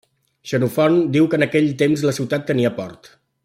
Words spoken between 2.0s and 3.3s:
la ciutat tenia port.